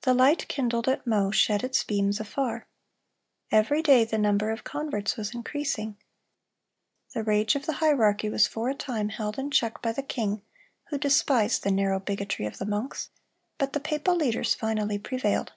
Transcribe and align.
The 0.00 0.12
light 0.12 0.48
kindled 0.48 0.88
at 0.88 1.06
Meaux 1.06 1.30
shed 1.30 1.62
its 1.62 1.84
beams 1.84 2.18
afar. 2.18 2.66
Every 3.52 3.80
day 3.80 4.04
the 4.04 4.18
number 4.18 4.50
of 4.50 4.64
converts 4.64 5.16
was 5.16 5.36
increasing. 5.36 5.96
The 7.14 7.22
rage 7.22 7.54
of 7.54 7.64
the 7.64 7.74
hierarchy 7.74 8.28
was 8.28 8.48
for 8.48 8.68
a 8.68 8.74
time 8.74 9.08
held 9.10 9.38
in 9.38 9.52
check 9.52 9.80
by 9.80 9.92
the 9.92 10.02
king, 10.02 10.42
who 10.88 10.98
despised 10.98 11.62
the 11.62 11.70
narrow 11.70 12.00
bigotry 12.00 12.44
of 12.46 12.58
the 12.58 12.66
monks; 12.66 13.10
but 13.56 13.72
the 13.72 13.78
papal 13.78 14.16
leaders 14.16 14.56
finally 14.56 14.98
prevailed. 14.98 15.52